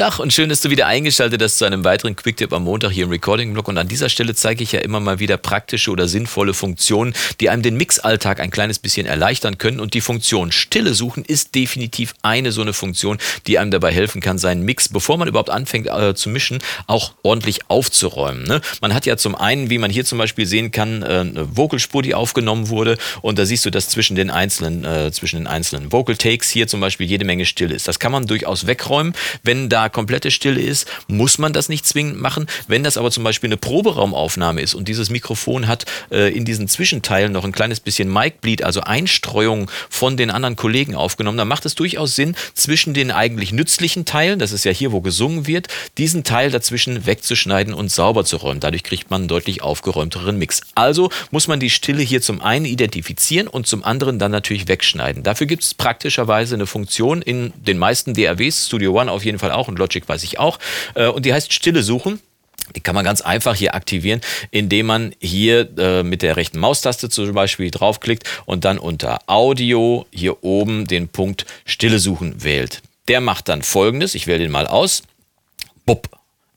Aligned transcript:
Montag 0.00 0.18
und 0.18 0.32
schön, 0.32 0.48
dass 0.48 0.62
du 0.62 0.70
wieder 0.70 0.86
eingeschaltet 0.86 1.42
hast 1.42 1.58
zu 1.58 1.66
einem 1.66 1.84
weiteren 1.84 2.16
Quicktip 2.16 2.54
am 2.54 2.64
Montag 2.64 2.90
hier 2.90 3.04
im 3.04 3.10
Recording-Blog. 3.10 3.68
Und 3.68 3.76
an 3.76 3.86
dieser 3.86 4.08
Stelle 4.08 4.34
zeige 4.34 4.62
ich 4.62 4.72
ja 4.72 4.80
immer 4.80 4.98
mal 4.98 5.18
wieder 5.18 5.36
praktische 5.36 5.90
oder 5.90 6.08
sinnvolle 6.08 6.54
Funktionen, 6.54 7.12
die 7.38 7.50
einem 7.50 7.62
den 7.62 7.76
Mixalltag 7.76 8.40
ein 8.40 8.50
kleines 8.50 8.78
bisschen 8.78 9.06
erleichtern 9.06 9.58
können. 9.58 9.78
Und 9.78 9.92
die 9.92 10.00
Funktion 10.00 10.52
Stille 10.52 10.94
suchen 10.94 11.22
ist 11.22 11.54
definitiv 11.54 12.14
eine 12.22 12.50
so 12.50 12.62
eine 12.62 12.72
Funktion, 12.72 13.18
die 13.46 13.58
einem 13.58 13.70
dabei 13.70 13.92
helfen 13.92 14.22
kann, 14.22 14.38
seinen 14.38 14.62
Mix, 14.62 14.88
bevor 14.88 15.18
man 15.18 15.28
überhaupt 15.28 15.50
anfängt 15.50 15.86
äh, 15.88 16.14
zu 16.14 16.30
mischen, 16.30 16.60
auch 16.86 17.12
ordentlich 17.22 17.68
aufzuräumen. 17.68 18.44
Ne? 18.44 18.62
Man 18.80 18.94
hat 18.94 19.04
ja 19.04 19.18
zum 19.18 19.34
einen, 19.34 19.68
wie 19.68 19.76
man 19.76 19.90
hier 19.90 20.06
zum 20.06 20.16
Beispiel 20.16 20.46
sehen 20.46 20.70
kann, 20.70 21.02
äh, 21.02 21.06
eine 21.06 21.58
Vocalspur, 21.58 22.00
die 22.00 22.14
aufgenommen 22.14 22.70
wurde. 22.70 22.96
Und 23.20 23.38
da 23.38 23.44
siehst 23.44 23.66
du, 23.66 23.70
dass 23.70 23.90
zwischen 23.90 24.16
den 24.16 24.30
einzelnen, 24.30 24.82
äh, 24.82 25.12
zwischen 25.12 25.40
den 25.40 25.46
einzelnen 25.46 25.92
Vocal 25.92 26.16
Takes 26.16 26.48
hier 26.48 26.68
zum 26.68 26.80
Beispiel 26.80 27.06
jede 27.06 27.26
Menge 27.26 27.44
Stille 27.44 27.74
ist. 27.74 27.86
Das 27.86 27.98
kann 27.98 28.12
man 28.12 28.26
durchaus 28.26 28.66
wegräumen. 28.66 29.12
Wenn 29.42 29.68
da 29.68 29.89
komplette 29.90 30.30
Stille 30.30 30.60
ist, 30.60 30.86
muss 31.08 31.38
man 31.38 31.52
das 31.52 31.68
nicht 31.68 31.86
zwingend 31.86 32.20
machen. 32.20 32.46
Wenn 32.68 32.82
das 32.82 32.96
aber 32.96 33.10
zum 33.10 33.24
Beispiel 33.24 33.48
eine 33.48 33.56
Proberaumaufnahme 33.56 34.60
ist 34.60 34.74
und 34.74 34.88
dieses 34.88 35.10
Mikrofon 35.10 35.66
hat 35.66 35.84
äh, 36.10 36.34
in 36.34 36.44
diesen 36.44 36.68
Zwischenteilen 36.68 37.32
noch 37.32 37.44
ein 37.44 37.52
kleines 37.52 37.80
bisschen 37.80 38.12
Mic-Bleed, 38.12 38.62
also 38.64 38.80
Einstreuung 38.80 39.70
von 39.88 40.16
den 40.16 40.30
anderen 40.30 40.56
Kollegen 40.56 40.94
aufgenommen, 40.94 41.38
dann 41.38 41.48
macht 41.48 41.66
es 41.66 41.74
durchaus 41.74 42.16
Sinn, 42.16 42.36
zwischen 42.54 42.94
den 42.94 43.10
eigentlich 43.10 43.52
nützlichen 43.52 44.04
Teilen, 44.04 44.38
das 44.38 44.52
ist 44.52 44.64
ja 44.64 44.72
hier, 44.72 44.92
wo 44.92 45.00
gesungen 45.00 45.46
wird, 45.46 45.68
diesen 45.98 46.24
Teil 46.24 46.50
dazwischen 46.50 47.06
wegzuschneiden 47.06 47.74
und 47.74 47.90
sauber 47.90 48.24
zu 48.24 48.36
räumen. 48.36 48.60
Dadurch 48.60 48.82
kriegt 48.82 49.10
man 49.10 49.22
einen 49.22 49.28
deutlich 49.28 49.62
aufgeräumteren 49.62 50.38
Mix. 50.38 50.60
Also 50.74 51.10
muss 51.30 51.48
man 51.48 51.60
die 51.60 51.70
Stille 51.70 52.02
hier 52.02 52.22
zum 52.22 52.40
einen 52.40 52.64
identifizieren 52.64 53.48
und 53.48 53.66
zum 53.66 53.84
anderen 53.84 54.18
dann 54.18 54.30
natürlich 54.30 54.68
wegschneiden. 54.68 55.22
Dafür 55.22 55.46
gibt 55.46 55.62
es 55.62 55.74
praktischerweise 55.74 56.54
eine 56.54 56.66
Funktion 56.66 57.22
in 57.22 57.52
den 57.56 57.78
meisten 57.78 58.14
DAWs, 58.14 58.66
Studio 58.66 58.98
One 58.98 59.10
auf 59.10 59.24
jeden 59.24 59.38
Fall 59.38 59.52
auch 59.52 59.68
und 59.68 59.76
Logic 59.80 60.08
weiß 60.08 60.22
ich 60.22 60.38
auch. 60.38 60.58
Äh, 60.94 61.08
und 61.08 61.26
die 61.26 61.32
heißt 61.32 61.52
Stille 61.52 61.82
suchen. 61.82 62.20
Die 62.76 62.80
kann 62.80 62.94
man 62.94 63.04
ganz 63.04 63.20
einfach 63.20 63.56
hier 63.56 63.74
aktivieren, 63.74 64.20
indem 64.52 64.86
man 64.86 65.12
hier 65.18 65.68
äh, 65.76 66.02
mit 66.04 66.22
der 66.22 66.36
rechten 66.36 66.58
Maustaste 66.60 67.08
zum 67.08 67.32
Beispiel 67.32 67.70
draufklickt 67.70 68.28
und 68.46 68.64
dann 68.64 68.78
unter 68.78 69.18
Audio 69.26 70.06
hier 70.12 70.44
oben 70.44 70.86
den 70.86 71.08
Punkt 71.08 71.46
Stille 71.64 71.98
suchen 71.98 72.44
wählt. 72.44 72.82
Der 73.08 73.20
macht 73.20 73.48
dann 73.48 73.62
folgendes, 73.62 74.14
ich 74.14 74.28
wähle 74.28 74.40
den 74.40 74.52
mal 74.52 74.68
aus. 74.68 75.02
Bupp, 75.84 76.08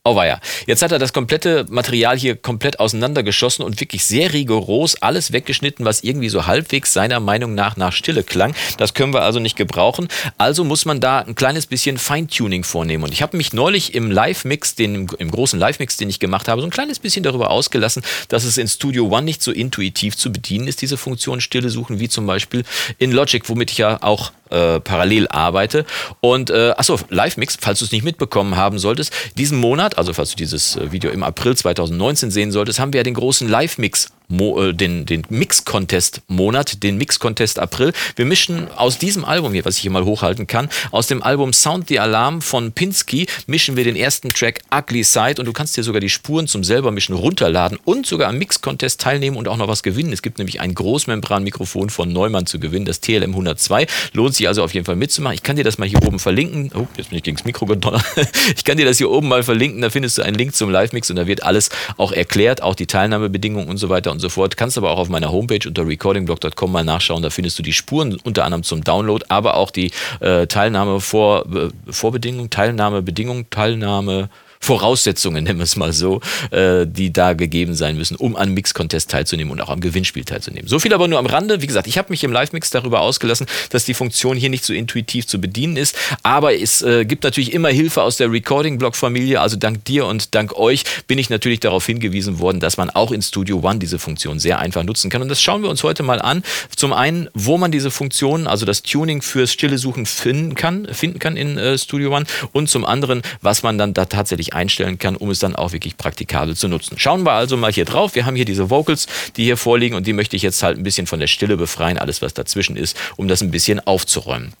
Oh 0.06 0.16
weia. 0.16 0.38
Jetzt 0.66 0.82
hat 0.82 0.92
er 0.92 0.98
das 0.98 1.14
komplette 1.14 1.64
Material 1.70 2.18
hier 2.18 2.36
komplett 2.36 2.78
auseinandergeschossen 2.78 3.64
und 3.64 3.80
wirklich 3.80 4.04
sehr 4.04 4.34
rigoros 4.34 4.96
alles 5.00 5.32
weggeschnitten, 5.32 5.86
was 5.86 6.04
irgendwie 6.04 6.28
so 6.28 6.44
halbwegs 6.44 6.92
seiner 6.92 7.20
Meinung 7.20 7.54
nach 7.54 7.78
nach 7.78 7.94
Stille 7.94 8.22
klang. 8.22 8.54
Das 8.76 8.92
können 8.92 9.14
wir 9.14 9.22
also 9.22 9.40
nicht 9.40 9.56
gebrauchen. 9.56 10.08
Also 10.36 10.62
muss 10.62 10.84
man 10.84 11.00
da 11.00 11.20
ein 11.20 11.34
kleines 11.34 11.64
bisschen 11.64 11.96
Feintuning 11.96 12.64
vornehmen. 12.64 13.04
Und 13.04 13.14
ich 13.14 13.22
habe 13.22 13.38
mich 13.38 13.54
neulich 13.54 13.94
im 13.94 14.10
Live-Mix, 14.10 14.72
im 14.72 15.06
großen 15.06 15.58
Live-Mix, 15.58 15.96
den 15.96 16.10
ich 16.10 16.20
gemacht 16.20 16.48
habe, 16.48 16.60
so 16.60 16.66
ein 16.66 16.70
kleines 16.70 16.98
bisschen 16.98 17.22
darüber 17.22 17.50
ausgelassen, 17.50 18.02
dass 18.28 18.44
es 18.44 18.58
in 18.58 18.68
Studio 18.68 19.06
One 19.06 19.22
nicht 19.22 19.40
so 19.40 19.52
intuitiv 19.52 20.18
zu 20.18 20.30
bedienen 20.30 20.68
ist, 20.68 20.82
diese 20.82 20.98
Funktion 20.98 21.40
Stille 21.40 21.70
suchen, 21.70 21.98
wie 21.98 22.10
zum 22.10 22.26
Beispiel 22.26 22.64
in 22.98 23.10
Logic, 23.10 23.48
womit 23.48 23.70
ich 23.70 23.78
ja 23.78 24.02
auch 24.02 24.32
äh, 24.54 24.80
parallel 24.80 25.28
arbeite. 25.28 25.84
Und 26.20 26.50
äh, 26.50 26.70
achso, 26.76 26.98
Live-Mix, 27.08 27.58
falls 27.60 27.80
du 27.80 27.84
es 27.84 27.92
nicht 27.92 28.04
mitbekommen 28.04 28.56
haben 28.56 28.78
solltest, 28.78 29.12
diesen 29.36 29.58
Monat, 29.58 29.98
also 29.98 30.12
falls 30.12 30.30
du 30.30 30.36
dieses 30.36 30.76
äh, 30.76 30.92
Video 30.92 31.10
im 31.10 31.22
April 31.22 31.56
2019 31.56 32.30
sehen 32.30 32.52
solltest, 32.52 32.78
haben 32.78 32.92
wir 32.92 33.00
ja 33.00 33.04
den 33.04 33.14
großen 33.14 33.48
Live-Mix 33.48 34.13
Mo, 34.28 34.62
äh, 34.62 34.72
den, 34.72 35.04
den 35.04 35.22
Mix-Contest-Monat, 35.28 36.82
den 36.82 36.96
Mix-Contest 36.96 37.58
April. 37.58 37.92
Wir 38.16 38.24
mischen 38.24 38.68
aus 38.76 38.98
diesem 38.98 39.24
Album 39.24 39.52
hier, 39.52 39.64
was 39.64 39.76
ich 39.76 39.82
hier 39.82 39.90
mal 39.90 40.04
hochhalten 40.04 40.46
kann, 40.46 40.68
aus 40.90 41.06
dem 41.06 41.22
Album 41.22 41.52
Sound 41.52 41.88
the 41.88 41.98
Alarm 41.98 42.40
von 42.40 42.72
Pinsky, 42.72 43.26
mischen 43.46 43.76
wir 43.76 43.84
den 43.84 43.96
ersten 43.96 44.30
Track 44.30 44.60
Ugly 44.74 45.04
Side 45.04 45.34
und 45.38 45.46
du 45.46 45.52
kannst 45.52 45.76
dir 45.76 45.82
sogar 45.82 46.00
die 46.00 46.08
Spuren 46.08 46.46
zum 46.48 46.64
selber 46.64 46.90
mischen 46.90 47.14
runterladen 47.14 47.78
und 47.84 48.06
sogar 48.06 48.30
am 48.30 48.38
Mix-Contest 48.38 49.00
teilnehmen 49.00 49.36
und 49.36 49.46
auch 49.46 49.58
noch 49.58 49.68
was 49.68 49.82
gewinnen. 49.82 50.12
Es 50.12 50.22
gibt 50.22 50.38
nämlich 50.38 50.60
ein 50.60 50.74
Großmembran-Mikrofon 50.74 51.90
von 51.90 52.12
Neumann 52.12 52.46
zu 52.46 52.58
gewinnen, 52.58 52.86
das 52.86 53.00
TLM 53.00 53.30
102. 53.30 53.86
Lohnt 54.14 54.34
sich 54.34 54.48
also 54.48 54.62
auf 54.62 54.72
jeden 54.72 54.86
Fall 54.86 54.96
mitzumachen. 54.96 55.34
Ich 55.34 55.42
kann 55.42 55.56
dir 55.56 55.64
das 55.64 55.76
mal 55.76 55.88
hier 55.88 56.02
oben 56.02 56.18
verlinken. 56.18 56.70
Oh, 56.74 56.86
jetzt 56.96 57.10
bin 57.10 57.18
ich 57.18 57.24
gegen 57.24 57.36
das 57.36 57.44
Mikro 57.44 57.66
gedonnert. 57.66 58.04
Ich 58.56 58.64
kann 58.64 58.76
dir 58.76 58.84
das 58.84 58.98
hier 58.98 59.10
oben 59.10 59.28
mal 59.28 59.42
verlinken, 59.42 59.82
da 59.82 59.90
findest 59.90 60.18
du 60.18 60.22
einen 60.22 60.36
Link 60.36 60.54
zum 60.54 60.70
Live-Mix 60.70 61.10
und 61.10 61.16
da 61.16 61.26
wird 61.26 61.42
alles 61.42 61.70
auch 61.96 62.12
erklärt, 62.12 62.62
auch 62.62 62.74
die 62.74 62.86
Teilnahmebedingungen 62.86 63.68
und 63.68 63.76
so 63.76 63.88
weiter 63.88 64.13
und 64.14 64.20
so 64.20 64.28
fort. 64.28 64.56
Kannst 64.56 64.78
aber 64.78 64.90
auch 64.90 64.98
auf 64.98 65.08
meiner 65.08 65.30
Homepage 65.30 65.68
unter 65.68 65.86
recordingblog.com 65.86 66.72
mal 66.72 66.84
nachschauen. 66.84 67.22
Da 67.22 67.30
findest 67.30 67.58
du 67.58 67.62
die 67.62 67.72
Spuren 67.72 68.16
unter 68.24 68.44
anderem 68.44 68.62
zum 68.62 68.82
Download, 68.82 69.24
aber 69.28 69.56
auch 69.56 69.70
die 69.70 69.90
äh, 70.20 70.46
Teilnahme 70.46 71.00
vor, 71.00 71.44
äh, 71.54 71.68
Vorbedingungen, 71.90 72.50
Teilnahmebedingungen, 72.50 73.50
Teilnahme 73.50 74.30
Voraussetzungen, 74.64 75.44
nennen 75.44 75.58
wir 75.58 75.64
es 75.64 75.76
mal 75.76 75.92
so, 75.92 76.20
äh, 76.50 76.86
die 76.86 77.12
da 77.12 77.34
gegeben 77.34 77.74
sein 77.74 77.96
müssen, 77.96 78.16
um 78.16 78.34
an 78.34 78.52
Mix-Contest 78.54 79.10
teilzunehmen 79.10 79.52
und 79.52 79.60
auch 79.60 79.68
am 79.68 79.80
Gewinnspiel 79.80 80.24
teilzunehmen. 80.24 80.68
So 80.68 80.78
viel 80.78 80.94
aber 80.94 81.06
nur 81.06 81.18
am 81.18 81.26
Rande. 81.26 81.60
Wie 81.60 81.66
gesagt, 81.66 81.86
ich 81.86 81.98
habe 81.98 82.08
mich 82.10 82.24
im 82.24 82.32
Live-Mix 82.32 82.70
darüber 82.70 83.00
ausgelassen, 83.00 83.46
dass 83.70 83.84
die 83.84 83.92
Funktion 83.92 84.38
hier 84.38 84.48
nicht 84.48 84.64
so 84.64 84.72
intuitiv 84.72 85.26
zu 85.26 85.38
bedienen 85.38 85.76
ist. 85.76 85.96
Aber 86.22 86.58
es 86.58 86.80
äh, 86.80 87.04
gibt 87.04 87.24
natürlich 87.24 87.52
immer 87.52 87.68
Hilfe 87.68 88.02
aus 88.02 88.16
der 88.16 88.32
Recording-Blog-Familie. 88.32 89.40
Also 89.40 89.56
dank 89.56 89.84
dir 89.84 90.06
und 90.06 90.34
dank 90.34 90.54
euch 90.54 90.84
bin 91.06 91.18
ich 91.18 91.28
natürlich 91.28 91.60
darauf 91.60 91.84
hingewiesen 91.84 92.38
worden, 92.38 92.58
dass 92.58 92.78
man 92.78 92.88
auch 92.88 93.12
in 93.12 93.20
Studio 93.20 93.60
One 93.62 93.78
diese 93.78 93.98
Funktion 93.98 94.38
sehr 94.38 94.60
einfach 94.60 94.82
nutzen 94.82 95.10
kann. 95.10 95.20
Und 95.20 95.28
das 95.28 95.42
schauen 95.42 95.62
wir 95.62 95.68
uns 95.68 95.82
heute 95.82 96.02
mal 96.02 96.22
an. 96.22 96.42
Zum 96.74 96.94
einen, 96.94 97.28
wo 97.34 97.58
man 97.58 97.70
diese 97.70 97.90
Funktion, 97.90 98.46
also 98.46 98.64
das 98.64 98.82
Tuning 98.82 99.20
fürs 99.20 99.52
stille 99.52 99.76
Suchen 99.76 100.06
finden 100.06 100.54
kann, 100.54 100.88
finden 100.90 101.18
kann 101.18 101.36
in 101.36 101.58
äh, 101.58 101.76
Studio 101.76 102.16
One. 102.16 102.24
Und 102.52 102.70
zum 102.70 102.86
anderen, 102.86 103.20
was 103.42 103.62
man 103.62 103.76
dann 103.76 103.92
da 103.92 104.06
tatsächlich 104.06 104.53
einstellen 104.54 104.98
kann, 104.98 105.16
um 105.16 105.30
es 105.30 105.38
dann 105.38 105.56
auch 105.56 105.72
wirklich 105.72 105.96
praktikabel 105.96 106.56
zu 106.56 106.68
nutzen. 106.68 106.98
Schauen 106.98 107.24
wir 107.24 107.32
also 107.32 107.56
mal 107.56 107.72
hier 107.72 107.84
drauf. 107.84 108.14
Wir 108.14 108.26
haben 108.26 108.36
hier 108.36 108.44
diese 108.44 108.70
Vocals, 108.70 109.06
die 109.36 109.44
hier 109.44 109.56
vorliegen 109.56 109.96
und 109.96 110.06
die 110.06 110.12
möchte 110.12 110.36
ich 110.36 110.42
jetzt 110.42 110.62
halt 110.62 110.78
ein 110.78 110.84
bisschen 110.84 111.06
von 111.06 111.20
der 111.20 111.26
Stille 111.26 111.56
befreien, 111.56 111.98
alles 111.98 112.22
was 112.22 112.34
dazwischen 112.34 112.76
ist, 112.76 112.96
um 113.16 113.28
das 113.28 113.42
ein 113.42 113.50
bisschen 113.50 113.80
aufzuräumen. 113.80 114.52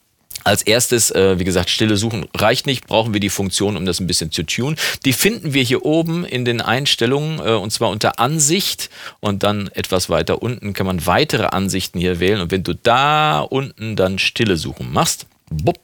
Als 0.44 0.60
erstes, 0.62 1.10
äh, 1.10 1.38
wie 1.38 1.44
gesagt, 1.44 1.70
Stille 1.70 1.96
suchen 1.96 2.26
reicht 2.36 2.66
nicht, 2.66 2.86
brauchen 2.86 3.14
wir 3.14 3.20
die 3.20 3.30
Funktion, 3.30 3.78
um 3.78 3.86
das 3.86 3.98
ein 3.98 4.06
bisschen 4.06 4.30
zu 4.30 4.42
tun. 4.42 4.76
Die 5.06 5.14
finden 5.14 5.54
wir 5.54 5.62
hier 5.62 5.86
oben 5.86 6.24
in 6.26 6.44
den 6.44 6.60
Einstellungen 6.60 7.38
äh, 7.38 7.52
und 7.52 7.70
zwar 7.70 7.88
unter 7.88 8.18
Ansicht 8.18 8.90
und 9.20 9.42
dann 9.42 9.68
etwas 9.68 10.10
weiter 10.10 10.42
unten 10.42 10.74
kann 10.74 10.86
man 10.86 11.06
weitere 11.06 11.46
Ansichten 11.46 11.98
hier 11.98 12.20
wählen 12.20 12.42
und 12.42 12.50
wenn 12.50 12.62
du 12.62 12.74
da 12.74 13.40
unten 13.40 13.96
dann 13.96 14.18
Stille 14.18 14.58
suchen 14.58 14.92
machst, 14.92 15.26
bupp, 15.50 15.78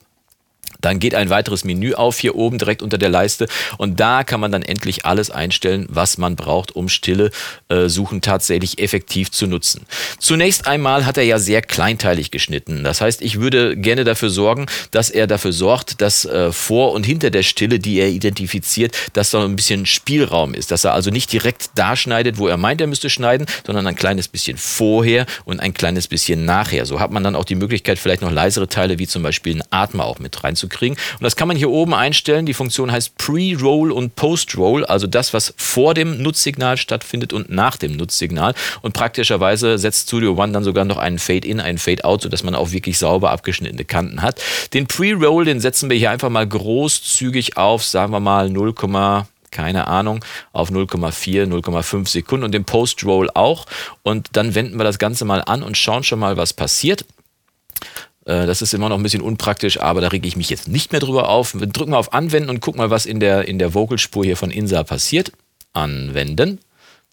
dann 0.81 0.99
geht 0.99 1.15
ein 1.15 1.29
weiteres 1.29 1.63
Menü 1.63 1.93
auf 1.93 2.19
hier 2.19 2.35
oben 2.35 2.57
direkt 2.57 2.81
unter 2.81 2.97
der 2.97 3.09
Leiste 3.09 3.47
und 3.77 3.99
da 3.99 4.23
kann 4.23 4.39
man 4.39 4.51
dann 4.51 4.63
endlich 4.63 5.05
alles 5.05 5.31
einstellen, 5.31 5.85
was 5.89 6.17
man 6.17 6.35
braucht, 6.35 6.75
um 6.75 6.89
stille 6.89 7.31
äh, 7.69 7.87
Suchen 7.87 8.21
tatsächlich 8.21 8.79
effektiv 8.79 9.31
zu 9.31 9.47
nutzen. 9.47 9.85
Zunächst 10.19 10.67
einmal 10.67 11.05
hat 11.05 11.17
er 11.17 11.23
ja 11.23 11.39
sehr 11.39 11.61
kleinteilig 11.61 12.31
geschnitten. 12.31 12.83
Das 12.83 13.01
heißt, 13.01 13.21
ich 13.21 13.39
würde 13.39 13.77
gerne 13.77 14.03
dafür 14.03 14.29
sorgen, 14.29 14.65
dass 14.91 15.09
er 15.09 15.27
dafür 15.27 15.53
sorgt, 15.53 16.01
dass 16.01 16.25
äh, 16.25 16.51
vor 16.51 16.93
und 16.93 17.05
hinter 17.05 17.29
der 17.29 17.43
Stille, 17.43 17.79
die 17.79 17.99
er 17.99 18.09
identifiziert, 18.09 18.97
dass 19.13 19.31
da 19.31 19.43
ein 19.43 19.55
bisschen 19.55 19.85
Spielraum 19.85 20.53
ist. 20.53 20.71
Dass 20.71 20.83
er 20.83 20.93
also 20.93 21.11
nicht 21.11 21.31
direkt 21.31 21.71
da 21.75 21.95
schneidet, 21.95 22.37
wo 22.37 22.47
er 22.47 22.57
meint, 22.57 22.81
er 22.81 22.87
müsste 22.87 23.09
schneiden, 23.09 23.45
sondern 23.65 23.87
ein 23.87 23.95
kleines 23.95 24.27
bisschen 24.27 24.57
vorher 24.57 25.25
und 25.45 25.59
ein 25.59 25.73
kleines 25.73 26.07
bisschen 26.07 26.45
nachher. 26.45 26.85
So 26.85 26.99
hat 26.99 27.11
man 27.11 27.23
dann 27.23 27.35
auch 27.35 27.45
die 27.45 27.55
Möglichkeit, 27.55 27.99
vielleicht 27.99 28.21
noch 28.21 28.31
leisere 28.31 28.67
Teile 28.67 28.99
wie 28.99 29.07
zum 29.07 29.23
Beispiel 29.23 29.53
einen 29.53 29.63
Atmer 29.69 30.05
auch 30.05 30.19
mit 30.19 30.43
reinzukriegen 30.43 30.70
kriegen. 30.71 30.95
Und 30.95 31.23
das 31.23 31.35
kann 31.35 31.47
man 31.47 31.57
hier 31.57 31.69
oben 31.69 31.93
einstellen. 31.93 32.45
Die 32.45 32.53
Funktion 32.53 32.91
heißt 32.91 33.17
Pre-Roll 33.17 33.91
und 33.91 34.15
Post-Roll, 34.15 34.85
also 34.85 35.07
das, 35.07 35.33
was 35.33 35.53
vor 35.57 35.93
dem 35.93 36.21
Nutzsignal 36.21 36.77
stattfindet 36.77 37.33
und 37.33 37.49
nach 37.49 37.77
dem 37.77 37.95
Nutzsignal. 37.95 38.53
Und 38.81 38.93
praktischerweise 38.93 39.77
setzt 39.77 40.07
Studio 40.07 40.33
One 40.35 40.53
dann 40.53 40.63
sogar 40.63 40.85
noch 40.85 40.97
einen 40.97 41.19
Fade-In, 41.19 41.59
einen 41.59 41.77
Fade-Out, 41.77 42.23
sodass 42.23 42.43
man 42.43 42.55
auch 42.55 42.71
wirklich 42.71 42.97
sauber 42.97 43.31
abgeschnittene 43.31 43.85
Kanten 43.85 44.21
hat. 44.21 44.41
Den 44.73 44.87
Pre-Roll, 44.87 45.45
den 45.45 45.59
setzen 45.59 45.89
wir 45.89 45.97
hier 45.97 46.11
einfach 46.11 46.29
mal 46.29 46.47
großzügig 46.47 47.57
auf, 47.57 47.83
sagen 47.83 48.11
wir 48.11 48.19
mal 48.19 48.49
0, 48.49 48.73
keine 49.51 49.87
Ahnung, 49.87 50.23
auf 50.53 50.71
0,4, 50.71 51.45
0,5 51.45 52.07
Sekunden 52.07 52.45
und 52.45 52.53
den 52.53 52.63
Post-Roll 52.63 53.29
auch. 53.33 53.65
Und 54.01 54.29
dann 54.33 54.55
wenden 54.55 54.77
wir 54.77 54.85
das 54.85 54.97
Ganze 54.97 55.25
mal 55.25 55.41
an 55.41 55.61
und 55.61 55.77
schauen 55.77 56.03
schon 56.03 56.19
mal, 56.19 56.37
was 56.37 56.53
passiert. 56.53 57.05
Äh, 58.25 58.45
das 58.45 58.61
ist 58.61 58.73
immer 58.73 58.89
noch 58.89 58.97
ein 58.97 59.03
bisschen 59.03 59.21
unpraktisch, 59.21 59.79
aber 59.79 60.01
da 60.01 60.09
rege 60.09 60.27
ich 60.27 60.37
mich 60.37 60.49
jetzt 60.49 60.67
nicht 60.67 60.91
mehr 60.91 61.01
drüber 61.01 61.29
auf. 61.29 61.59
Wir 61.59 61.67
drücken 61.67 61.91
mal 61.91 61.97
auf 61.97 62.13
Anwenden 62.13 62.49
und 62.49 62.61
gucken 62.61 62.79
mal, 62.79 62.89
was 62.89 63.05
in 63.05 63.19
der, 63.19 63.47
in 63.47 63.59
der 63.59 63.73
Vocalspur 63.73 64.23
hier 64.23 64.37
von 64.37 64.51
Insa 64.51 64.83
passiert. 64.83 65.31
Anwenden. 65.73 66.59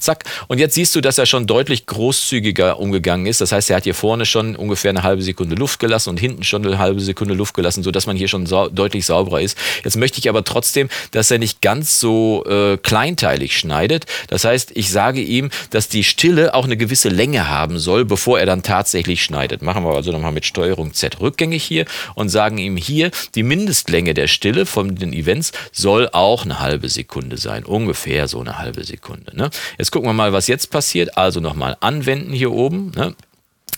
Zack. 0.01 0.23
Und 0.47 0.59
jetzt 0.59 0.75
siehst 0.75 0.95
du, 0.95 1.01
dass 1.01 1.19
er 1.19 1.27
schon 1.27 1.49
deutlich 1.49 1.85
großzügiger 1.87 2.79
umgegangen 2.79 3.27
ist. 3.27 3.41
Das 3.41 3.51
heißt, 3.51 3.69
er 3.69 3.79
hat 3.79 3.83
hier 3.83 3.97
vorne 3.97 4.27
schon 4.27 4.55
ungefähr 4.55 4.91
eine 4.91 5.03
halbe 5.03 5.23
Sekunde 5.23 5.57
Luft 5.57 5.81
gelassen 5.81 6.11
und 6.11 6.21
hinten 6.21 6.45
schon 6.45 6.65
eine 6.65 6.79
halbe 6.79 7.01
Sekunde 7.01 7.35
Luft 7.35 7.55
gelassen, 7.55 7.83
sodass 7.83 8.07
man 8.07 8.17
hier 8.17 8.29
schon 8.29 8.47
sau 8.47 8.69
deutlich 8.69 9.05
sauberer 9.07 9.41
ist. 9.41 9.59
Jetzt 9.83 9.97
möchte 9.97 10.21
ich 10.21 10.29
aber 10.29 10.45
trotzdem, 10.45 10.89
dass 11.11 11.33
er 11.33 11.39
nicht 11.39 11.63
ganz 11.63 11.99
so 11.99 12.45
äh, 12.47 12.77
kleinteilig 12.77 13.59
schneidet. 13.59 14.07
Das 14.29 14.45
heißt, 14.45 14.71
ich 14.75 14.93
sage 14.93 15.21
ihm, 15.21 15.51
dass 15.71 15.89
die 15.89 16.05
Stille 16.05 16.55
auch 16.55 16.65
eine 16.65 16.77
gewisse 16.77 17.09
Länge 17.09 17.49
haben 17.49 17.81
soll, 17.81 18.05
bevor 18.05 18.39
er 18.39 18.47
dann 18.47 18.63
tatsächlich 18.63 19.25
schneidet. 19.25 19.63
Machen 19.63 19.83
wir 19.83 19.97
also 19.97 20.13
nochmal 20.13 20.31
mit 20.31 20.47
Steuerung 20.47 20.95
Z 20.95 21.21
rückgängig 21.21 21.65
hier 21.65 21.87
und 22.15 22.29
sagen 22.29 22.59
ihm 22.59 22.77
hier, 22.77 23.11
die 23.35 23.43
Mindestlänge 23.43 24.15
der 24.15 24.29
Stille 24.29 24.65
von 24.65 24.95
den 24.95 25.13
Events 25.13 25.51
soll 25.73 26.09
auch 26.13 26.45
eine 26.45 26.61
halbe 26.61 26.89
Sekunde 26.89 27.37
sein. 27.37 27.65
Ungefähr 27.65 28.29
so 28.29 28.39
eine 28.39 28.59
halbe 28.59 28.85
Sekunde. 28.85 29.37
Ne? 29.37 29.51
Jetzt 29.77 29.88
Jetzt 29.89 29.93
gucken 29.93 30.11
wir 30.11 30.13
mal, 30.13 30.35
was 30.35 30.49
jetzt 30.49 30.71
passiert. 30.71 31.17
Also 31.17 31.41
nochmal 31.41 31.75
anwenden 31.81 32.35
hier 32.35 32.53
oben. 32.53 32.93
Ne? 32.95 33.15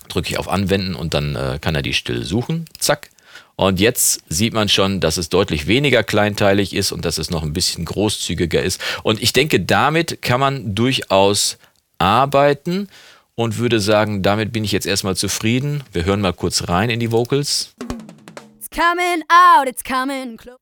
Drücke 0.09 0.29
ich 0.29 0.39
auf 0.39 0.49
Anwenden 0.49 0.97
und 0.97 1.15
dann 1.15 1.37
äh, 1.37 1.61
kann 1.61 1.77
er 1.77 1.83
die 1.83 1.93
Stille 1.93 2.25
suchen. 2.25 2.65
Zack. 2.81 3.11
Und 3.55 3.79
jetzt 3.79 4.25
sieht 4.29 4.53
man 4.53 4.69
schon, 4.69 4.99
dass 4.99 5.19
es 5.19 5.29
deutlich 5.29 5.69
weniger 5.69 6.03
kleinteilig 6.03 6.75
ist 6.75 6.91
und 6.91 7.05
dass 7.05 7.17
es 7.17 7.31
noch 7.31 7.45
ein 7.45 7.53
bisschen 7.53 7.85
großzügiger 7.85 8.61
ist. 8.61 8.81
Und 9.05 9.23
ich 9.23 9.33
denke, 9.33 9.61
damit 9.61 10.21
kann 10.21 10.41
man 10.41 10.75
durchaus 10.75 11.59
arbeiten 11.99 12.89
und 13.37 13.59
würde 13.59 13.79
sagen, 13.79 14.25
damit 14.25 14.53
bin 14.53 14.65
ich 14.65 14.73
jetzt 14.73 14.89
erstmal 14.89 15.15
zufrieden. 15.15 15.85
Wir 15.93 16.07
hören 16.07 16.21
mal 16.21 16.33
kurz 16.33 16.69
rein 16.69 16.91
in 16.91 16.99
die 16.99 17.13
Vocals. 17.13 17.73
It's 18.59 18.69
coming 18.69 19.23
out, 19.29 19.69
it's 19.69 19.85
coming 19.85 20.37
close. 20.37 20.60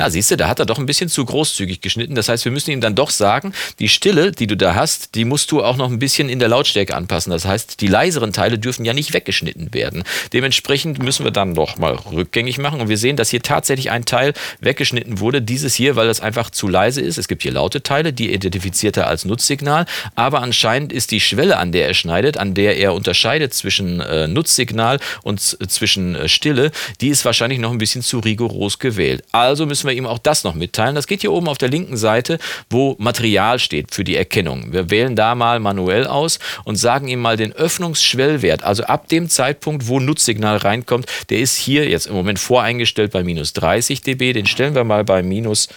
Ja, 0.00 0.10
siehst 0.10 0.28
du, 0.32 0.36
da 0.36 0.48
hat 0.48 0.58
er 0.58 0.66
doch 0.66 0.80
ein 0.80 0.86
bisschen 0.86 1.08
zu 1.08 1.24
großzügig 1.24 1.80
geschnitten. 1.80 2.16
Das 2.16 2.28
heißt, 2.28 2.44
wir 2.44 2.50
müssen 2.50 2.72
ihm 2.72 2.80
dann 2.80 2.96
doch 2.96 3.10
sagen, 3.10 3.52
die 3.78 3.88
Stille, 3.88 4.32
die 4.32 4.48
du 4.48 4.56
da 4.56 4.74
hast, 4.74 5.14
die 5.14 5.24
musst 5.24 5.52
du 5.52 5.62
auch 5.62 5.76
noch 5.76 5.88
ein 5.88 6.00
bisschen 6.00 6.28
in 6.28 6.40
der 6.40 6.48
Lautstärke 6.48 6.96
anpassen. 6.96 7.30
Das 7.30 7.44
heißt, 7.44 7.80
die 7.80 7.86
leiseren 7.86 8.32
Teile 8.32 8.58
dürfen 8.58 8.84
ja 8.84 8.92
nicht 8.92 9.14
weggeschnitten 9.14 9.72
werden. 9.72 10.02
Dementsprechend 10.32 11.00
müssen 11.00 11.22
wir 11.22 11.30
dann 11.30 11.54
doch 11.54 11.78
mal 11.78 11.94
rückgängig 11.94 12.58
machen. 12.58 12.80
Und 12.80 12.88
wir 12.88 12.98
sehen, 12.98 13.14
dass 13.14 13.30
hier 13.30 13.40
tatsächlich 13.40 13.92
ein 13.92 14.04
Teil 14.04 14.32
weggeschnitten 14.58 15.20
wurde. 15.20 15.40
Dieses 15.40 15.76
hier, 15.76 15.94
weil 15.94 16.08
das 16.08 16.20
einfach 16.20 16.50
zu 16.50 16.66
leise 16.66 17.00
ist. 17.00 17.16
Es 17.16 17.28
gibt 17.28 17.44
hier 17.44 17.52
laute 17.52 17.80
Teile, 17.80 18.12
die 18.12 18.34
identifiziert 18.34 18.96
er 18.96 19.06
als 19.06 19.24
Nutzsignal. 19.24 19.86
Aber 20.16 20.42
anscheinend 20.42 20.92
ist 20.92 21.12
die 21.12 21.20
Schwelle, 21.20 21.56
an 21.58 21.70
der 21.70 21.86
er 21.86 21.94
schneidet, 21.94 22.36
an 22.36 22.54
der 22.54 22.78
er 22.78 22.94
unterscheidet 22.94 23.54
zwischen 23.54 24.00
äh, 24.00 24.26
Nutzsignal 24.26 24.98
und 25.22 25.40
zwischen 25.40 26.16
äh, 26.16 26.28
Stille, 26.28 26.72
die 27.00 27.10
ist 27.10 27.24
wahrscheinlich 27.24 27.60
noch 27.60 27.70
ein 27.70 27.78
bisschen 27.78 28.02
zu 28.02 28.18
rigoros 28.18 28.80
gewählt. 28.80 29.22
Also 29.30 29.66
müssen 29.66 29.83
müssen 29.84 29.96
wir 29.96 30.02
ihm 30.02 30.06
auch 30.06 30.18
das 30.18 30.44
noch 30.44 30.54
mitteilen. 30.54 30.94
Das 30.94 31.06
geht 31.06 31.20
hier 31.20 31.32
oben 31.32 31.48
auf 31.48 31.58
der 31.58 31.68
linken 31.68 31.96
Seite, 31.96 32.38
wo 32.70 32.96
Material 32.98 33.58
steht 33.58 33.94
für 33.94 34.04
die 34.04 34.16
Erkennung. 34.16 34.72
Wir 34.72 34.90
wählen 34.90 35.14
da 35.14 35.34
mal 35.34 35.60
manuell 35.60 36.06
aus 36.06 36.38
und 36.64 36.76
sagen 36.76 37.08
ihm 37.08 37.20
mal 37.20 37.36
den 37.36 37.52
Öffnungsschwellwert. 37.52 38.62
Also 38.62 38.84
ab 38.84 39.08
dem 39.08 39.28
Zeitpunkt, 39.28 39.88
wo 39.88 40.00
Nutzsignal 40.00 40.56
reinkommt, 40.56 41.06
der 41.30 41.38
ist 41.38 41.56
hier 41.56 41.88
jetzt 41.88 42.06
im 42.06 42.14
Moment 42.14 42.38
voreingestellt 42.38 43.12
bei 43.12 43.22
minus 43.22 43.52
30 43.52 44.02
dB. 44.02 44.32
Den 44.32 44.46
stellen 44.46 44.74
wir 44.74 44.84
mal 44.84 45.04
bei 45.04 45.22
minus, 45.22 45.68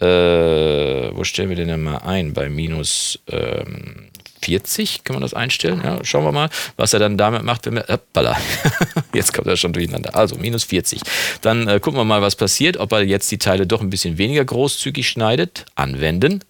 äh, 0.00 0.06
wo 0.06 1.24
stellen 1.24 1.48
wir 1.48 1.56
den 1.56 1.68
denn 1.68 1.82
mal 1.82 1.98
ein? 1.98 2.32
Bei 2.32 2.48
minus 2.48 3.18
ähm, 3.28 4.10
40 4.42 5.04
kann 5.04 5.14
man 5.14 5.22
das 5.22 5.34
einstellen. 5.34 5.80
Ja, 5.84 6.04
schauen 6.04 6.24
wir 6.24 6.32
mal, 6.32 6.48
was 6.76 6.92
er 6.92 6.98
dann 6.98 7.16
damit 7.16 7.42
macht, 7.42 7.66
wenn 7.66 7.74
wir. 7.74 7.86
Hoppala. 7.88 8.36
Jetzt 9.12 9.32
kommt 9.32 9.46
er 9.46 9.56
schon 9.56 9.72
durcheinander. 9.72 10.14
Also 10.14 10.36
minus 10.36 10.64
40. 10.64 11.00
Dann 11.40 11.68
äh, 11.68 11.80
gucken 11.80 11.98
wir 11.98 12.04
mal, 12.04 12.22
was 12.22 12.36
passiert, 12.36 12.76
ob 12.76 12.92
er 12.92 13.02
jetzt 13.02 13.30
die 13.30 13.38
Teile 13.38 13.66
doch 13.66 13.80
ein 13.80 13.90
bisschen 13.90 14.18
weniger 14.18 14.44
großzügig 14.44 15.08
schneidet. 15.08 15.64
Anwenden. 15.74 16.42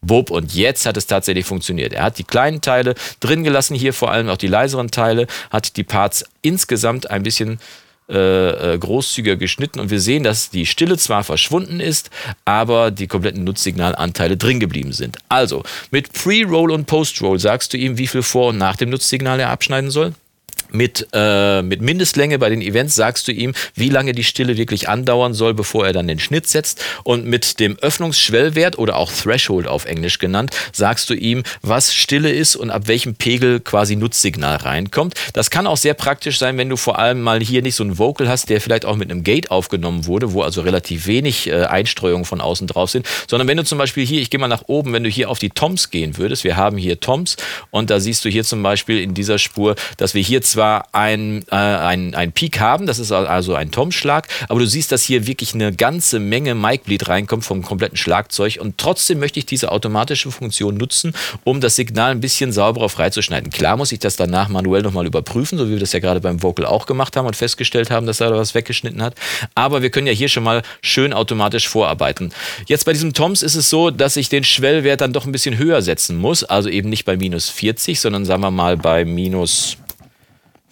Wupp, 0.00 0.30
und 0.30 0.52
jetzt 0.52 0.84
hat 0.84 0.96
es 0.96 1.06
tatsächlich 1.06 1.46
funktioniert. 1.46 1.92
Er 1.92 2.02
hat 2.02 2.18
die 2.18 2.24
kleinen 2.24 2.60
Teile 2.60 2.94
drin 3.20 3.44
gelassen, 3.44 3.76
hier 3.76 3.92
vor 3.92 4.10
allem 4.10 4.28
auch 4.28 4.36
die 4.36 4.48
leiseren 4.48 4.90
Teile, 4.90 5.28
hat 5.50 5.76
die 5.76 5.84
Parts 5.84 6.24
insgesamt 6.42 7.08
ein 7.08 7.22
bisschen 7.22 7.60
äh, 8.08 8.74
äh, 8.74 8.78
großzügiger 8.78 9.36
geschnitten 9.36 9.80
und 9.80 9.90
wir 9.90 10.00
sehen, 10.00 10.22
dass 10.22 10.50
die 10.50 10.66
Stille 10.66 10.98
zwar 10.98 11.24
verschwunden 11.24 11.80
ist, 11.80 12.10
aber 12.44 12.90
die 12.90 13.06
kompletten 13.06 13.44
Nutzsignalanteile 13.44 14.36
drin 14.36 14.60
geblieben 14.60 14.92
sind. 14.92 15.18
Also 15.28 15.62
mit 15.90 16.12
Pre-Roll 16.12 16.72
und 16.72 16.86
Post-Roll 16.86 17.38
sagst 17.38 17.72
du 17.72 17.78
ihm, 17.78 17.98
wie 17.98 18.06
viel 18.06 18.22
vor 18.22 18.48
und 18.48 18.58
nach 18.58 18.76
dem 18.76 18.90
Nutzsignal 18.90 19.40
er 19.40 19.50
abschneiden 19.50 19.90
soll? 19.90 20.14
Mit, 20.72 21.08
äh, 21.12 21.62
mit 21.62 21.82
Mindestlänge 21.82 22.38
bei 22.38 22.48
den 22.48 22.62
Events 22.62 22.94
sagst 22.94 23.28
du 23.28 23.32
ihm, 23.32 23.54
wie 23.74 23.88
lange 23.88 24.12
die 24.12 24.24
Stille 24.24 24.56
wirklich 24.56 24.88
andauern 24.88 25.34
soll, 25.34 25.54
bevor 25.54 25.86
er 25.86 25.92
dann 25.92 26.08
den 26.08 26.18
Schnitt 26.18 26.48
setzt. 26.48 26.82
Und 27.04 27.26
mit 27.26 27.60
dem 27.60 27.78
Öffnungsschwellwert 27.78 28.78
oder 28.78 28.96
auch 28.96 29.12
Threshold 29.12 29.66
auf 29.66 29.84
Englisch 29.84 30.18
genannt, 30.18 30.50
sagst 30.72 31.10
du 31.10 31.14
ihm, 31.14 31.42
was 31.60 31.94
Stille 31.94 32.30
ist 32.30 32.56
und 32.56 32.70
ab 32.70 32.88
welchem 32.88 33.14
Pegel 33.14 33.60
quasi 33.60 33.96
Nutzsignal 33.96 34.56
reinkommt. 34.56 35.14
Das 35.34 35.50
kann 35.50 35.66
auch 35.66 35.76
sehr 35.76 35.94
praktisch 35.94 36.38
sein, 36.38 36.56
wenn 36.58 36.68
du 36.68 36.76
vor 36.76 36.98
allem 36.98 37.20
mal 37.20 37.40
hier 37.40 37.62
nicht 37.62 37.74
so 37.74 37.84
einen 37.84 37.98
Vocal 37.98 38.28
hast, 38.28 38.48
der 38.48 38.60
vielleicht 38.60 38.84
auch 38.84 38.96
mit 38.96 39.10
einem 39.10 39.24
Gate 39.24 39.50
aufgenommen 39.50 40.06
wurde, 40.06 40.32
wo 40.32 40.42
also 40.42 40.62
relativ 40.62 41.06
wenig 41.06 41.48
äh, 41.48 41.64
Einstreuungen 41.64 42.24
von 42.24 42.40
außen 42.40 42.66
drauf 42.66 42.90
sind, 42.90 43.06
sondern 43.28 43.48
wenn 43.48 43.56
du 43.56 43.64
zum 43.64 43.78
Beispiel 43.78 44.06
hier, 44.06 44.20
ich 44.20 44.30
gehe 44.30 44.40
mal 44.40 44.48
nach 44.48 44.64
oben, 44.66 44.92
wenn 44.92 45.04
du 45.04 45.10
hier 45.10 45.28
auf 45.28 45.38
die 45.38 45.50
Toms 45.50 45.90
gehen 45.90 46.16
würdest, 46.16 46.44
wir 46.44 46.56
haben 46.56 46.78
hier 46.78 47.00
Toms 47.00 47.36
und 47.70 47.90
da 47.90 48.00
siehst 48.00 48.24
du 48.24 48.28
hier 48.28 48.44
zum 48.44 48.62
Beispiel 48.62 49.00
in 49.00 49.14
dieser 49.14 49.38
Spur, 49.38 49.74
dass 49.96 50.14
wir 50.14 50.22
hier 50.22 50.42
zwei 50.42 50.61
zwar 50.62 50.86
ein, 50.92 51.44
äh, 51.50 51.56
ein, 51.56 52.14
ein 52.14 52.30
Peak 52.30 52.60
haben, 52.60 52.86
das 52.86 53.00
ist 53.00 53.10
also 53.10 53.56
ein 53.56 53.72
Tom-Schlag, 53.72 54.28
aber 54.48 54.60
du 54.60 54.66
siehst, 54.66 54.92
dass 54.92 55.02
hier 55.02 55.26
wirklich 55.26 55.54
eine 55.54 55.72
ganze 55.72 56.20
Menge 56.20 56.54
Mic-Bleed 56.54 57.08
reinkommt 57.08 57.44
vom 57.44 57.62
kompletten 57.62 57.96
Schlagzeug. 57.96 58.58
Und 58.60 58.78
trotzdem 58.78 59.18
möchte 59.18 59.40
ich 59.40 59.46
diese 59.46 59.72
automatische 59.72 60.30
Funktion 60.30 60.76
nutzen, 60.76 61.14
um 61.42 61.60
das 61.60 61.74
Signal 61.74 62.12
ein 62.12 62.20
bisschen 62.20 62.52
sauberer 62.52 62.88
freizuschneiden. 62.88 63.50
Klar 63.50 63.76
muss 63.76 63.90
ich 63.90 63.98
das 63.98 64.14
danach 64.14 64.48
manuell 64.50 64.82
nochmal 64.82 65.04
überprüfen, 65.04 65.58
so 65.58 65.66
wie 65.66 65.72
wir 65.72 65.80
das 65.80 65.92
ja 65.94 65.98
gerade 65.98 66.20
beim 66.20 66.44
Vocal 66.44 66.64
auch 66.64 66.86
gemacht 66.86 67.16
haben 67.16 67.26
und 67.26 67.34
festgestellt 67.34 67.90
haben, 67.90 68.06
dass 68.06 68.20
er 68.20 68.30
da 68.30 68.36
was 68.36 68.54
weggeschnitten 68.54 69.02
hat, 69.02 69.16
aber 69.56 69.82
wir 69.82 69.90
können 69.90 70.06
ja 70.06 70.12
hier 70.12 70.28
schon 70.28 70.44
mal 70.44 70.62
schön 70.80 71.12
automatisch 71.12 71.68
vorarbeiten. 71.68 72.32
Jetzt 72.68 72.84
bei 72.84 72.92
diesem 72.92 73.14
Toms 73.14 73.42
ist 73.42 73.56
es 73.56 73.68
so, 73.68 73.90
dass 73.90 74.16
ich 74.16 74.28
den 74.28 74.44
Schwellwert 74.44 75.00
dann 75.00 75.12
doch 75.12 75.26
ein 75.26 75.32
bisschen 75.32 75.58
höher 75.58 75.82
setzen 75.82 76.16
muss, 76.16 76.44
also 76.44 76.68
eben 76.68 76.88
nicht 76.88 77.04
bei 77.04 77.16
minus 77.16 77.48
40, 77.48 77.98
sondern 77.98 78.24
sagen 78.24 78.42
wir 78.42 78.52
mal 78.52 78.76
bei 78.76 79.04
minus 79.04 79.76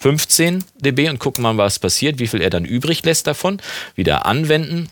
15 0.00 0.64
dB 0.78 1.08
und 1.08 1.18
gucken 1.18 1.42
mal, 1.42 1.56
was 1.56 1.78
passiert, 1.78 2.18
wie 2.18 2.26
viel 2.26 2.42
er 2.42 2.50
dann 2.50 2.64
übrig 2.64 3.04
lässt 3.04 3.26
davon. 3.26 3.60
Wieder 3.94 4.26
anwenden 4.26 4.88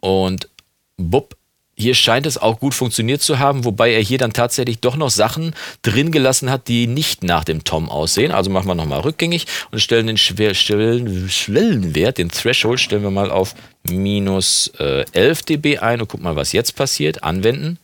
und 0.00 0.48
bupp, 0.96 1.36
hier 1.76 1.94
scheint 1.94 2.26
es 2.26 2.38
auch 2.38 2.60
gut 2.60 2.74
funktioniert 2.74 3.20
zu 3.20 3.38
haben, 3.38 3.64
wobei 3.64 3.92
er 3.92 4.00
hier 4.00 4.18
dann 4.18 4.32
tatsächlich 4.32 4.80
doch 4.80 4.96
noch 4.96 5.10
Sachen 5.10 5.54
drin 5.82 6.12
gelassen 6.12 6.50
hat, 6.50 6.68
die 6.68 6.86
nicht 6.86 7.24
nach 7.24 7.44
dem 7.44 7.64
Tom 7.64 7.88
aussehen. 7.88 8.30
Also 8.30 8.50
machen 8.50 8.68
wir 8.68 8.74
nochmal 8.74 9.00
rückgängig 9.00 9.46
und 9.70 9.80
stellen 9.80 10.06
den 10.06 10.16
Schwellenwert, 10.16 12.18
den 12.18 12.30
Threshold, 12.30 12.80
stellen 12.80 13.02
wir 13.02 13.10
mal 13.10 13.30
auf 13.30 13.54
minus 13.88 14.72
äh, 14.78 15.04
11 15.12 15.42
dB 15.42 15.78
ein 15.78 16.00
und 16.00 16.08
gucken 16.08 16.24
mal, 16.24 16.36
was 16.36 16.52
jetzt 16.52 16.76
passiert. 16.76 17.24
Anwenden. 17.24 17.78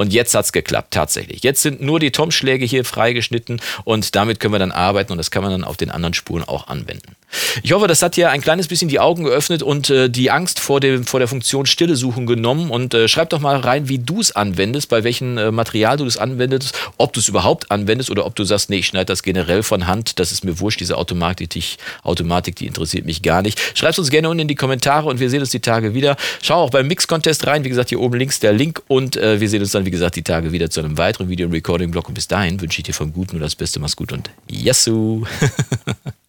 Und 0.00 0.14
jetzt 0.14 0.34
hat 0.34 0.46
es 0.46 0.52
geklappt, 0.52 0.94
tatsächlich. 0.94 1.42
Jetzt 1.42 1.60
sind 1.60 1.82
nur 1.82 2.00
die 2.00 2.10
Tom-Schläge 2.10 2.64
hier 2.64 2.86
freigeschnitten 2.86 3.60
und 3.84 4.16
damit 4.16 4.40
können 4.40 4.54
wir 4.54 4.58
dann 4.58 4.72
arbeiten 4.72 5.12
und 5.12 5.18
das 5.18 5.30
kann 5.30 5.42
man 5.42 5.52
dann 5.52 5.62
auf 5.62 5.76
den 5.76 5.90
anderen 5.90 6.14
Spuren 6.14 6.42
auch 6.42 6.68
anwenden. 6.68 7.16
Ich 7.62 7.72
hoffe, 7.72 7.86
das 7.86 8.02
hat 8.02 8.16
dir 8.16 8.30
ein 8.30 8.40
kleines 8.40 8.66
bisschen 8.66 8.88
die 8.88 8.98
Augen 8.98 9.24
geöffnet 9.24 9.62
und 9.62 9.90
äh, 9.90 10.08
die 10.08 10.30
Angst 10.30 10.58
vor, 10.58 10.80
dem, 10.80 11.04
vor 11.04 11.20
der 11.20 11.28
Funktion 11.28 11.66
Stille 11.66 11.96
suchen 11.96 12.26
genommen. 12.26 12.70
Und 12.70 12.94
äh, 12.94 13.08
schreib 13.08 13.30
doch 13.30 13.40
mal 13.40 13.56
rein, 13.56 13.88
wie 13.88 13.98
du 13.98 14.20
es 14.20 14.34
anwendest, 14.34 14.88
bei 14.88 15.04
welchem 15.04 15.38
äh, 15.38 15.50
Material 15.50 15.96
du 15.96 16.06
es 16.06 16.16
anwendest, 16.16 16.74
ob 16.96 17.12
du 17.12 17.20
es 17.20 17.28
überhaupt 17.28 17.70
anwendest 17.70 18.10
oder 18.10 18.26
ob 18.26 18.34
du 18.34 18.44
sagst, 18.44 18.70
nee, 18.70 18.78
ich 18.78 18.86
schneide 18.86 19.06
das 19.06 19.22
generell 19.22 19.62
von 19.62 19.86
Hand, 19.86 20.18
das 20.18 20.32
ist 20.32 20.44
mir 20.44 20.60
wurscht, 20.60 20.80
diese 20.80 20.96
Automatik, 20.96 21.50
die, 21.50 21.62
Automatik, 22.02 22.56
die 22.56 22.66
interessiert 22.66 23.04
mich 23.04 23.22
gar 23.22 23.42
nicht. 23.42 23.60
Schreib 23.74 23.96
uns 23.98 24.10
gerne 24.10 24.28
unten 24.28 24.40
in 24.40 24.48
die 24.48 24.54
Kommentare 24.54 25.08
und 25.08 25.20
wir 25.20 25.30
sehen 25.30 25.40
uns 25.40 25.50
die 25.50 25.60
Tage 25.60 25.94
wieder. 25.94 26.16
Schau 26.42 26.56
auch 26.56 26.70
beim 26.70 26.86
Mix-Contest 26.88 27.46
rein, 27.46 27.64
wie 27.64 27.68
gesagt, 27.68 27.90
hier 27.90 28.00
oben 28.00 28.18
links 28.18 28.40
der 28.40 28.52
Link 28.52 28.82
und 28.88 29.16
äh, 29.16 29.40
wir 29.40 29.48
sehen 29.48 29.60
uns 29.60 29.72
dann, 29.72 29.84
wie 29.90 29.92
gesagt, 29.92 30.14
die 30.14 30.22
Tage 30.22 30.52
wieder 30.52 30.70
zu 30.70 30.78
einem 30.78 30.98
weiteren 30.98 31.28
Video- 31.28 31.48
und 31.48 31.52
Recording-Blog. 31.52 32.06
Und 32.06 32.14
bis 32.14 32.28
dahin 32.28 32.60
wünsche 32.60 32.78
ich 32.78 32.84
dir 32.84 32.94
vom 32.94 33.12
Guten 33.12 33.32
nur 33.32 33.40
das 33.40 33.56
Beste, 33.56 33.80
mach's 33.80 33.96
gut 33.96 34.12
und 34.12 34.30
Yassou! 34.48 35.26